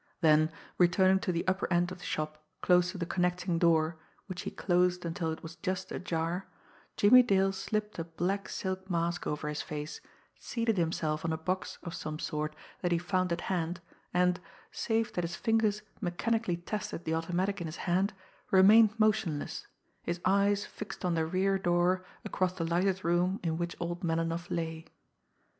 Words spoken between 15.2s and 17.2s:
his fingers mechanically tested the